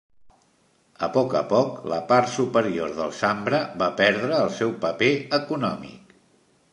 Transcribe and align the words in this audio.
A 1.07 1.09
poc 1.17 1.35
a 1.41 1.41
poc, 1.51 1.75
la 1.91 1.99
part 2.13 2.31
superior 2.37 2.97
del 3.01 3.13
Sambre 3.19 3.61
va 3.83 3.91
perdre 4.01 4.43
el 4.47 4.49
seu 4.63 4.73
paper 4.87 5.11
econòmic. 5.43 6.17